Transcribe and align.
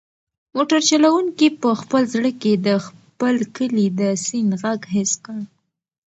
موټر 0.55 0.79
چلونکي 0.89 1.47
په 1.61 1.69
خپل 1.81 2.01
زړه 2.13 2.31
کې 2.41 2.53
د 2.67 2.69
خپل 2.85 3.35
کلي 3.55 3.87
د 3.99 4.01
سیند 4.25 4.51
غږ 4.61 4.79
حس 4.93 5.11
کړ. 5.25 5.39